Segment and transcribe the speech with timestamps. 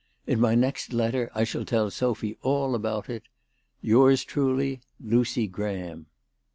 [0.25, 3.21] In my next letter I shall tell Sophy all about it."
[3.91, 6.07] Yours truly, "Lucy GRAHAM."